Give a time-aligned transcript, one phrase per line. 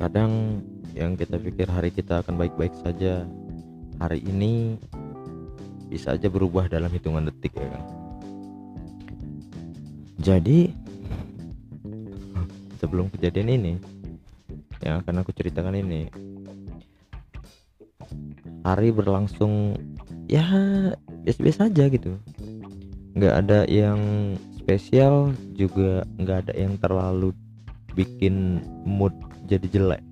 [0.00, 0.64] kadang
[0.96, 3.28] yang kita pikir hari kita akan baik-baik saja
[4.00, 4.80] hari ini
[5.92, 7.84] bisa aja berubah dalam hitungan detik ya kan?
[10.16, 10.72] Jadi
[12.80, 13.72] sebelum kejadian ini
[14.80, 16.08] yang akan aku ceritakan ini
[18.64, 19.76] hari berlangsung
[20.32, 20.48] ya
[21.28, 22.16] biasa-biasa aja gitu.
[23.12, 24.00] Nggak ada yang
[24.56, 27.36] spesial juga nggak ada yang terlalu
[27.92, 29.12] bikin mood
[29.50, 30.02] jadi jelek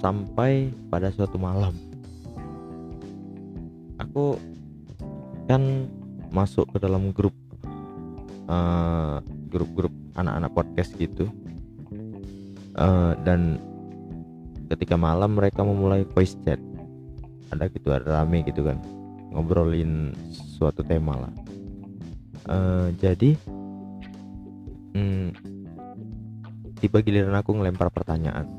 [0.00, 1.76] sampai pada suatu malam.
[4.00, 4.40] Aku
[5.46, 5.86] kan
[6.32, 7.36] masuk ke dalam grup
[8.48, 9.20] uh,
[9.52, 11.28] grup-grup anak-anak podcast gitu.
[12.72, 13.60] Uh, dan
[14.72, 16.58] ketika malam mereka memulai voice chat.
[17.52, 18.80] Ada gitu ada rame gitu kan.
[19.36, 21.32] Ngobrolin suatu tema lah.
[22.48, 23.36] Uh, jadi
[24.96, 25.51] hmm,
[26.82, 28.50] tiba giliran aku ngelempar pertanyaan.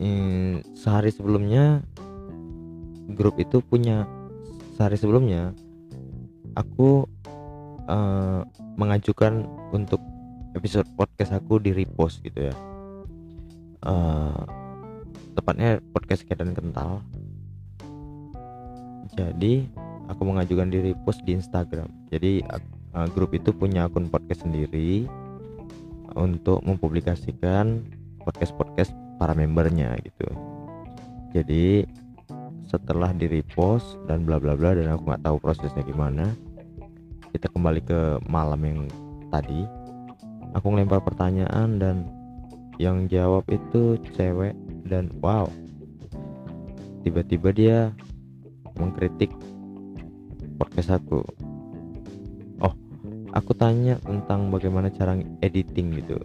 [0.00, 1.86] Hmm, sehari sebelumnya
[3.14, 4.10] grup itu punya
[4.74, 5.54] sehari sebelumnya
[6.58, 7.06] aku
[7.86, 8.42] uh,
[8.74, 10.02] mengajukan untuk
[10.58, 12.54] episode podcast aku di repost gitu ya.
[13.86, 14.42] Uh,
[15.38, 17.06] tepatnya podcast keadaan kental.
[19.14, 19.68] Jadi
[20.10, 21.86] aku mengajukan diri post di Instagram.
[22.10, 22.42] Jadi
[22.94, 25.06] uh, grup itu punya akun podcast sendiri
[26.18, 27.86] untuk mempublikasikan
[28.26, 30.26] podcast-podcast para membernya gitu.
[31.30, 31.86] Jadi
[32.66, 36.30] setelah di repost dan bla bla bla dan aku nggak tahu prosesnya gimana
[37.30, 38.80] kita kembali ke malam yang
[39.30, 39.66] tadi.
[40.58, 41.96] Aku ngelempar pertanyaan dan
[42.82, 45.46] yang jawab itu cewek dan wow.
[47.06, 47.78] Tiba-tiba dia
[48.74, 49.30] mengkritik
[50.58, 51.22] podcast aku
[53.30, 56.18] aku tanya tentang bagaimana cara editing gitu.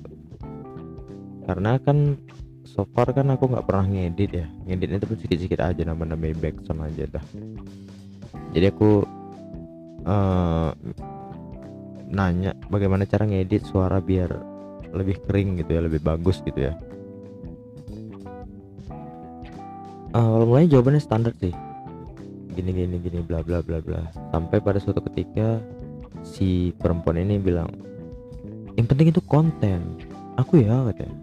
[1.45, 2.17] Karena kan
[2.65, 4.47] so far kan aku nggak pernah ngedit ya.
[4.65, 7.25] Ngeditnya itu sedikit-sedikit aja nambah-nambah background aja dah.
[8.51, 9.05] Jadi aku
[10.05, 10.71] uh,
[12.09, 14.31] nanya bagaimana cara ngedit suara biar
[14.95, 16.73] lebih kering gitu ya lebih bagus gitu ya.
[20.15, 21.51] Uh, mulai jawabannya standar sih.
[22.55, 24.07] Gini gini gini bla bla bla bla.
[24.31, 25.59] Sampai pada suatu ketika
[26.25, 27.69] si perempuan ini bilang
[28.75, 30.01] yang penting itu konten.
[30.35, 31.15] Aku ya katanya.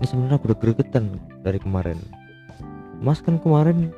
[0.00, 2.00] Ini sebenarnya aku udah gregetan dari kemarin.
[3.04, 3.92] Mas kan kemarin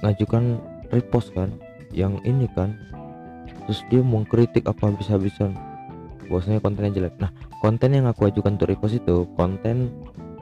[0.00, 0.56] ngajukan
[0.88, 1.52] repost kan
[1.92, 2.72] yang ini kan
[3.66, 5.52] terus dia mau kritik apa habis-habisan.
[6.28, 7.20] Bosnya kontennya jelek.
[7.20, 7.28] Nah
[7.60, 9.92] konten yang aku ajukan untuk repost itu konten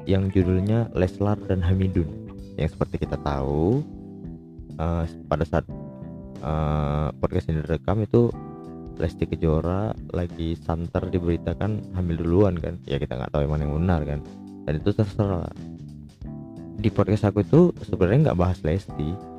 [0.06, 2.06] yang judulnya Leslar dan Hamidun.
[2.54, 3.82] Yang seperti kita tahu
[4.78, 5.66] uh, pada saat
[6.41, 8.31] uh, podcast ini direkam itu
[8.97, 12.81] Lesti Kejora lagi santer diberitakan hamil duluan kan?
[12.89, 14.21] Ya kita nggak tahu yang mana yang benar kan?
[14.65, 15.53] Dan itu terserah.
[16.77, 19.37] Di podcast aku itu sebenarnya nggak bahas Lesti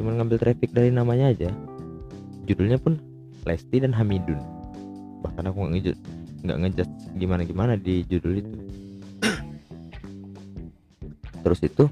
[0.00, 1.52] cuman ngambil traffic dari namanya aja.
[2.48, 2.98] Judulnya pun
[3.46, 4.40] Lesti dan Hamidun.
[5.22, 5.96] Bahkan aku nggak ngejut
[6.40, 6.88] nggak ngejat
[7.20, 8.52] gimana gimana di judul itu.
[11.40, 11.84] Terus itu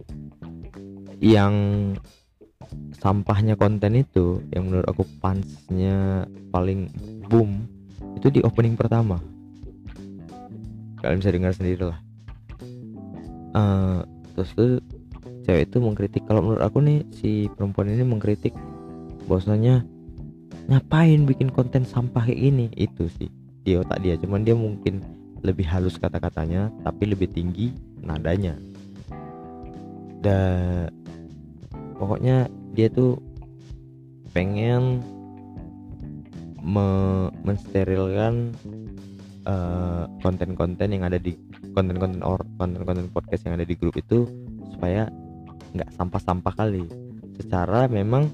[1.23, 1.55] yang
[2.99, 6.91] sampahnya konten itu yang menurut aku pansnya paling
[7.31, 7.63] boom
[8.19, 9.23] itu di opening pertama.
[10.99, 11.99] Kalian bisa dengar sendiri lah.
[13.55, 14.03] Uh,
[14.35, 14.83] terus tuh
[15.47, 18.53] cewek itu mengkritik kalau menurut aku nih si perempuan ini mengkritik
[19.31, 19.87] bahwasanya
[20.69, 23.31] ngapain bikin konten sampah kayak ini itu sih
[23.63, 24.19] di otak dia.
[24.19, 25.01] Cuman dia mungkin
[25.47, 27.71] lebih halus kata-katanya tapi lebih tinggi
[28.03, 28.59] nadanya.
[30.19, 30.91] Dan
[31.95, 33.19] pokoknya dia tuh
[34.31, 35.03] pengen
[36.63, 36.87] me
[37.43, 38.55] mensterilkan
[40.23, 41.35] konten konten-konten yang ada di
[41.75, 44.31] konten-konten or konten-konten podcast yang ada di grup itu
[44.71, 45.11] supaya
[45.75, 46.87] nggak sampah-sampah kali.
[47.35, 48.31] Secara memang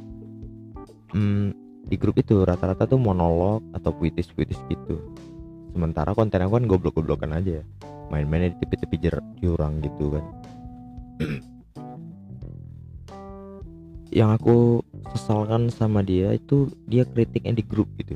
[1.16, 1.54] hmm,
[1.88, 5.00] di grup itu rata-rata tuh monolog atau puitis-puitis gitu.
[5.72, 7.64] Sementara konten aku kan goblok-goblokan aja.
[8.12, 8.96] Main-main di tepi-tepi
[9.40, 10.24] jurang gitu kan
[14.14, 14.78] yang aku
[15.10, 18.14] sesalkan sama dia itu dia kritiknya di grup gitu.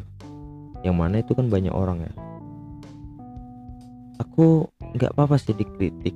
[0.86, 2.12] Yang mana itu kan banyak orang ya.
[4.22, 6.14] Aku nggak apa-apa sih dikritik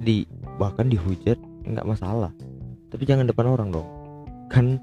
[0.00, 0.24] di
[0.56, 1.36] bahkan dihujat
[1.68, 2.32] nggak masalah.
[2.88, 3.88] Tapi jangan depan orang dong.
[4.48, 4.80] Kan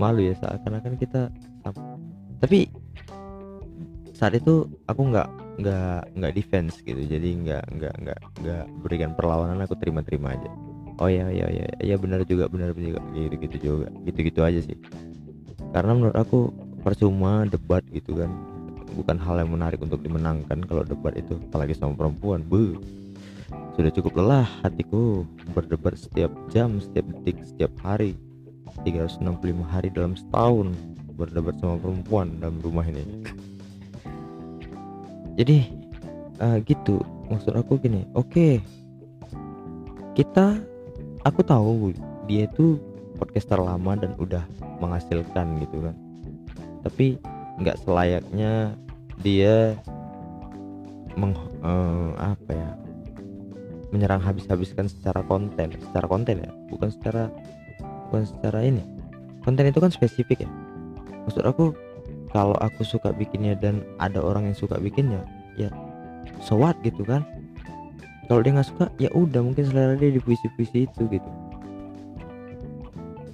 [0.00, 1.28] malu ya seakan-akan kita
[2.40, 2.68] tapi
[4.16, 5.28] saat itu aku nggak
[5.60, 7.04] nggak nggak defense gitu.
[7.04, 11.96] Jadi nggak nggak nggak nggak berikan perlawanan aku terima-terima aja oh ya ya ya ya
[11.98, 13.00] benar juga benar juga.
[13.14, 13.86] Gitu gitu juga.
[14.06, 14.78] Gitu gitu aja sih.
[15.74, 18.30] Karena menurut aku percuma debat gitu kan.
[18.94, 22.46] Bukan hal yang menarik untuk dimenangkan kalau debat itu apalagi sama perempuan.
[22.46, 22.78] Bu
[23.74, 28.14] sudah cukup lelah hatiku berdebat setiap jam setiap detik setiap hari.
[28.82, 30.74] 365 hari dalam setahun
[31.14, 33.06] berdebat sama perempuan dalam rumah ini.
[35.38, 35.58] Jadi
[36.42, 36.98] uh, gitu.
[37.30, 38.04] Maksud aku gini.
[38.14, 38.30] Oke.
[38.30, 38.54] Okay,
[40.14, 40.58] kita
[41.24, 41.92] aku tahu
[42.28, 42.78] dia itu
[43.16, 44.44] podcaster lama dan udah
[44.78, 45.94] menghasilkan gitu kan.
[46.84, 47.16] Tapi
[47.60, 48.74] nggak selayaknya
[49.22, 49.78] dia
[51.14, 52.70] meng, uh, apa ya
[53.90, 55.74] menyerang habis-habiskan secara konten.
[55.90, 57.32] Secara konten ya bukan secara
[58.10, 58.82] bukan secara ini.
[59.42, 60.50] Konten itu kan spesifik ya.
[61.24, 61.72] Maksud aku
[62.34, 65.22] kalau aku suka bikinnya dan ada orang yang suka bikinnya
[65.54, 65.70] ya
[66.42, 67.22] so what gitu kan
[68.28, 71.30] kalau dia nggak suka ya udah mungkin selera dia di puisi-puisi itu gitu.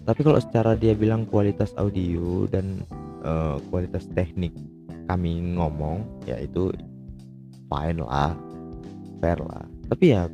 [0.04, 2.82] Tapi kalau secara dia bilang kualitas audio dan
[3.22, 4.50] uh, kualitas teknik
[5.06, 6.75] kami ngomong ya itu
[7.70, 8.34] fine lah
[9.22, 9.62] fair lah.
[9.87, 10.26] Tapi ya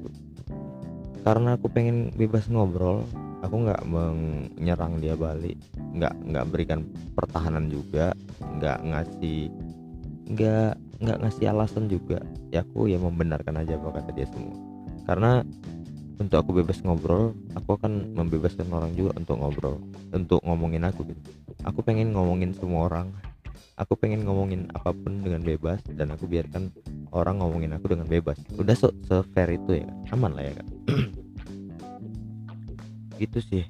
[1.26, 3.02] karena aku pengen bebas ngobrol
[3.42, 5.58] aku nggak menyerang dia balik
[5.94, 6.80] nggak nggak berikan
[7.18, 8.14] pertahanan juga
[8.58, 9.50] nggak ngasih
[10.26, 12.22] nggak nggak ngasih alasan juga.
[12.50, 14.56] Ya aku ya membenarkan aja apa kata dia semua.
[15.06, 15.46] Karena
[16.16, 19.76] untuk aku bebas ngobrol aku akan membebaskan orang juga untuk ngobrol
[20.10, 21.20] untuk ngomongin aku gitu.
[21.62, 23.12] Aku pengen ngomongin semua orang.
[23.76, 26.72] Aku pengen ngomongin apa pun dengan bebas dan aku biarkan
[27.12, 28.40] orang ngomongin aku dengan bebas.
[28.56, 30.66] Udah so, se fair itu ya kan aman lah ya kan
[33.16, 33.64] gitu sih.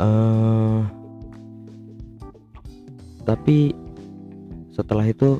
[0.00, 0.82] Uh,
[3.22, 3.70] tapi
[4.72, 5.38] setelah itu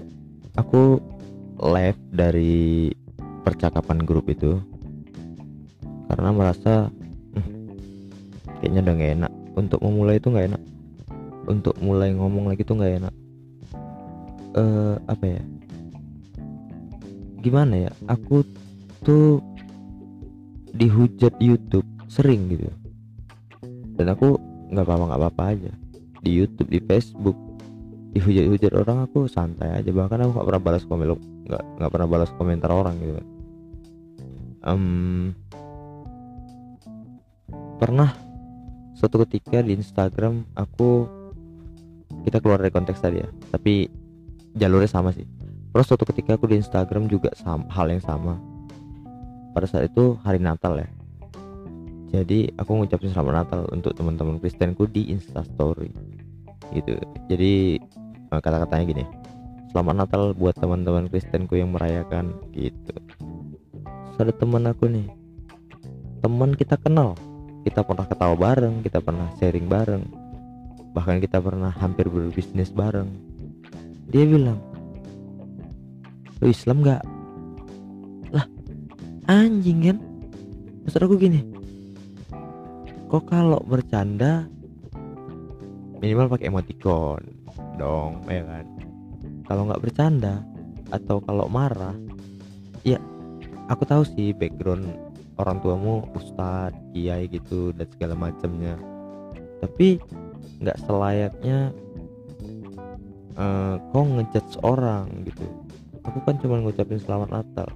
[0.54, 1.00] aku
[1.62, 2.90] left dari
[3.42, 4.58] percakapan grup itu.
[6.10, 6.92] Karena merasa
[7.34, 7.72] hmm,
[8.60, 9.32] kayaknya udah gak enak.
[9.52, 10.62] Untuk memulai itu nggak enak.
[11.44, 13.14] Untuk mulai ngomong lagi tuh nggak enak.
[14.52, 15.42] Uh, apa ya?
[17.44, 17.90] Gimana ya?
[18.08, 18.44] Aku
[19.04, 19.44] tuh
[20.72, 22.68] dihujat YouTube sering gitu.
[23.96, 24.40] Dan aku
[24.72, 25.72] nggak apa-apa nggak apa-apa aja.
[26.24, 27.36] Di YouTube di Facebook
[28.12, 29.90] dihujat-hujat orang aku santai aja.
[29.90, 31.08] Bahkan aku nggak pernah balas komen
[31.48, 33.22] nggak nggak pernah balas komentar orang gitu
[34.66, 35.34] um,
[37.78, 38.14] pernah
[38.94, 41.06] suatu ketika di Instagram aku
[42.22, 43.90] kita keluar dari konteks tadi ya tapi
[44.54, 45.26] jalurnya sama sih.
[45.72, 48.36] Terus suatu ketika aku di Instagram juga sama, hal yang sama.
[49.56, 50.88] Pada saat itu hari Natal ya.
[52.12, 55.88] Jadi aku ngucapin selamat Natal untuk teman-teman Kristenku di Instastory
[56.76, 57.00] gitu.
[57.32, 57.80] Jadi
[58.40, 59.04] kata-katanya gini
[59.72, 62.96] selamat Natal buat teman-teman Kristenku yang merayakan gitu.
[64.16, 65.08] Ada teman aku nih
[66.22, 67.18] teman kita kenal
[67.66, 70.04] kita pernah ketawa bareng kita pernah sharing bareng
[70.92, 73.08] bahkan kita pernah hampir berbisnis bareng.
[74.12, 74.60] Dia bilang
[76.38, 77.02] lu Islam gak
[78.30, 78.46] lah
[79.26, 79.98] anjing kan?
[80.84, 81.40] Maksud aku gini
[83.12, 84.48] kok kalau bercanda
[86.00, 87.41] minimal pakai emoticon
[87.76, 88.64] dong ya kan?
[89.46, 90.42] Kalau nggak bercanda
[90.92, 91.96] atau kalau marah
[92.84, 93.00] ya
[93.72, 94.92] aku tahu sih background
[95.40, 98.76] orang tuamu ustadz kiai gitu dan segala macamnya.
[99.62, 100.02] Tapi
[100.62, 101.70] nggak selayaknya
[103.38, 105.46] uh, kau ngejudge orang gitu.
[106.02, 107.68] Aku kan cuma ngucapin selamat Natal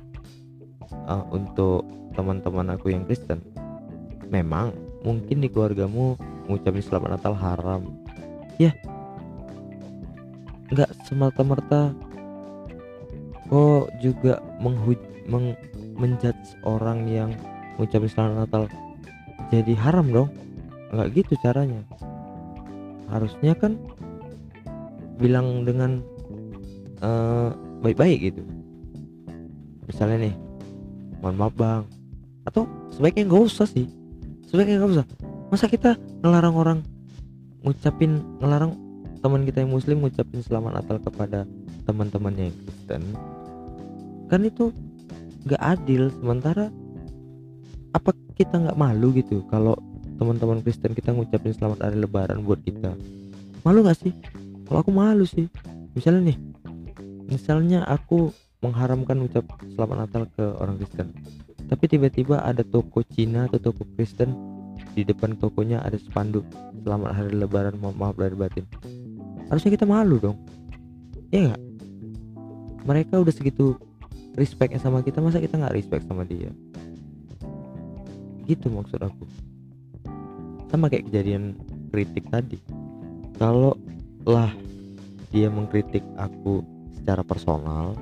[1.07, 1.87] uh, untuk
[2.19, 3.39] teman-teman aku yang Kristen.
[4.29, 4.75] Memang
[5.07, 6.19] mungkin di keluargamu
[6.51, 7.83] ngucapin selamat Natal haram.
[8.59, 8.75] Ya
[10.73, 11.95] nggak semata-merta
[13.47, 14.99] kok juga menghuj
[15.31, 15.55] meng
[15.97, 17.31] menjudge orang yang
[17.79, 18.65] ngucapin selamat Natal
[19.51, 20.31] jadi haram dong?
[20.91, 21.83] Nggak gitu caranya.
[23.07, 23.79] Harusnya kan
[25.23, 26.03] bilang dengan
[26.99, 27.51] eh,
[27.83, 28.43] baik-baik gitu.
[29.87, 30.35] Misalnya nih
[31.23, 31.83] mohon maaf bang.
[32.47, 33.87] Atau sebaiknya nggak usah sih.
[34.51, 35.07] Sebaiknya nggak usah.
[35.51, 35.95] Masa kita
[36.27, 36.79] ngelarang orang
[37.63, 38.75] ngucapin ngelarang
[39.21, 41.49] teman kita yang muslim ngucapin selamat natal kepada
[41.85, 43.03] teman-temannya yang Kristen.
[44.27, 44.75] Kan itu
[45.47, 46.69] nggak adil sementara
[47.95, 49.79] apa kita nggak malu gitu kalau
[50.19, 52.93] teman-teman Kristen kita ngucapin selamat hari lebaran buat kita?
[53.63, 54.13] Malu nggak sih?
[54.67, 55.47] Kalau aku malu sih.
[55.97, 56.39] Misalnya nih
[57.27, 58.31] misalnya aku
[58.63, 59.45] mengharamkan ucap
[59.75, 61.11] selamat Natal ke orang Kristen
[61.67, 64.31] tapi tiba-tiba ada toko Cina atau toko Kristen
[64.95, 66.47] di depan tokonya ada spanduk
[66.87, 68.65] selamat hari lebaran mohon maaf lahir batin
[69.51, 70.39] harusnya kita malu dong.
[71.31, 71.63] Ya nggak?
[72.87, 73.75] Mereka udah segitu
[74.39, 76.51] respectnya sama kita masa kita nggak respect sama dia?
[78.47, 79.25] Gitu maksud aku.
[80.71, 81.59] Sama kayak kejadian
[81.91, 82.59] kritik tadi.
[83.39, 83.75] Kalau
[84.27, 84.51] lah
[85.35, 86.63] dia mengkritik aku
[87.03, 87.95] secara personal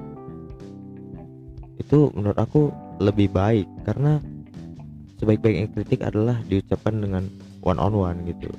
[1.80, 3.68] itu menurut aku lebih baik.
[3.88, 4.20] Karena
[5.20, 7.24] sebaik-baiknya kritik adalah diucapkan dengan
[7.64, 8.52] one on one gitu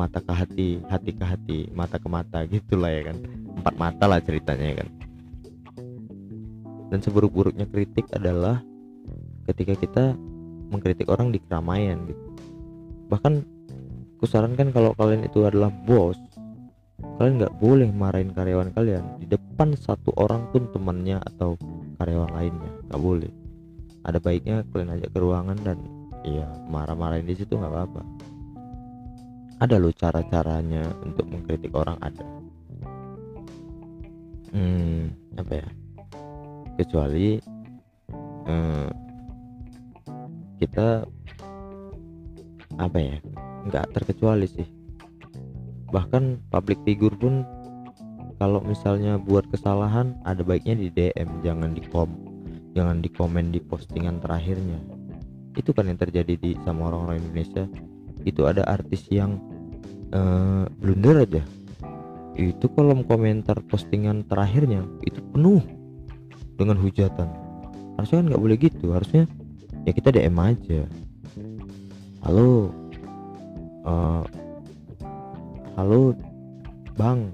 [0.00, 3.16] mata ke hati hati ke hati mata ke mata gitulah ya kan.
[3.60, 4.88] Empat mata lah ceritanya ya kan.
[6.90, 8.64] Dan seburuk-buruknya kritik adalah
[9.44, 10.04] ketika kita
[10.72, 12.24] mengkritik orang di keramaian gitu.
[13.12, 13.44] Bahkan
[14.18, 16.16] kusarankan kalau kalian itu adalah bos
[17.16, 19.04] kalian nggak boleh marahin karyawan kalian.
[19.20, 21.60] Di depan satu orang pun temannya atau
[22.00, 23.32] karyawan lainnya nggak boleh.
[24.08, 25.78] Ada baiknya kalian ajak ke ruangan dan
[26.24, 28.02] iya marah-marahin di situ nggak apa-apa
[29.60, 32.24] ada loh cara-caranya untuk mengkritik orang ada.
[34.50, 35.68] Hmm apa ya?
[36.80, 37.36] Kecuali
[38.48, 38.88] hmm,
[40.64, 41.04] kita
[42.80, 43.16] apa ya?
[43.68, 44.68] Nggak terkecuali sih.
[45.92, 47.44] Bahkan public figure pun
[48.40, 52.08] kalau misalnya buat kesalahan ada baiknya di DM jangan di kom
[52.72, 54.80] jangan di komen di postingan terakhirnya.
[55.52, 57.66] Itu kan yang terjadi di sama orang-orang Indonesia.
[58.22, 59.49] Itu ada artis yang
[60.14, 61.42] uh, blunder aja.
[62.38, 65.60] Itu kolom komentar postingan terakhirnya itu penuh
[66.56, 67.28] dengan hujatan.
[67.98, 69.28] Harusnya kan nggak boleh gitu harusnya
[69.84, 70.80] ya kita DM aja.
[72.24, 72.72] Halo
[73.84, 74.22] uh,
[75.76, 76.16] halo
[76.96, 77.28] bang.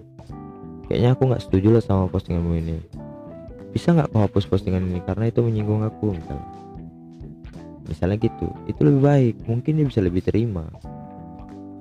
[0.86, 2.78] Kayaknya aku nggak setuju lah sama postinganmu ini.
[3.74, 5.02] Bisa nggak kau hapus postingan ini?
[5.02, 6.48] Karena itu menyinggung aku misalnya.
[7.86, 9.34] Misalnya gitu itu lebih baik.
[9.46, 10.66] Mungkin dia bisa lebih terima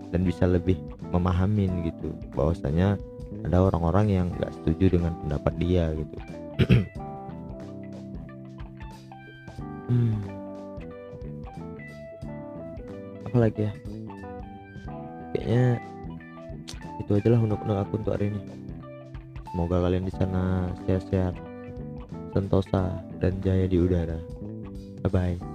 [0.10, 0.78] dan bisa lebih
[1.10, 2.14] memahamin gitu.
[2.34, 3.00] Bahwasanya
[3.46, 6.18] ada orang-orang yang nggak setuju dengan pendapat dia gitu.
[9.86, 10.18] Hmm.
[13.30, 13.74] apa lagi ya?
[15.30, 15.78] Kayaknya
[17.06, 18.42] itu aja lah untuk aku untuk hari ini.
[19.54, 21.38] Semoga kalian di sana sehat-sehat
[22.34, 24.18] sentosa dan jaya di udara.
[25.06, 25.55] Bye bye